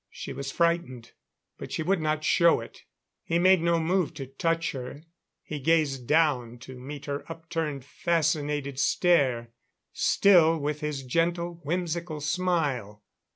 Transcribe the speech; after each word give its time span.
She 0.09 0.33
was 0.33 0.51
frightened, 0.51 1.11
but 1.59 1.71
she 1.71 1.83
would 1.83 2.01
not 2.01 2.23
show 2.23 2.59
it. 2.59 2.85
He 3.23 3.37
made 3.37 3.61
no 3.61 3.79
move 3.79 4.15
to 4.15 4.25
touch 4.25 4.71
her; 4.71 5.03
he 5.43 5.59
gazed 5.59 6.07
down 6.07 6.57
to 6.61 6.79
meet 6.79 7.05
her 7.05 7.23
upturned, 7.31 7.85
fascinated 7.85 8.79
stare, 8.79 9.51
still 9.93 10.57
with 10.57 10.79
his 10.81 11.03
gentle, 11.03 11.61
whimsical 11.63 12.19
smile. 12.19 13.03